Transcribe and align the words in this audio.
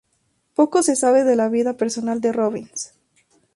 Poco 0.55 0.81
se 0.81 0.95
sabe 0.95 1.23
de 1.23 1.35
la 1.35 1.47
vida 1.47 1.77
personal 1.77 2.21
de 2.21 2.33
Robbins. 2.33 2.95